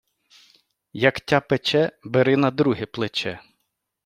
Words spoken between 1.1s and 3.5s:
тя пече, бери на друге плече!